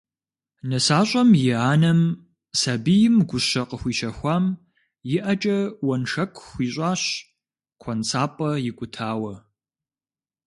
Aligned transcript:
Нысащӏэм 0.69 1.29
и 1.51 1.53
анэм, 1.71 1.99
сэбийм 2.59 3.15
гущэ 3.29 3.61
къыхуищэхуам, 3.69 4.45
и 5.15 5.17
ӏэкӏэ 5.23 5.57
уэншэку 5.87 6.45
хуищӏащ 6.49 7.01
куэнсапӏэ 7.81 8.49
икӏутауэ. 8.69 9.33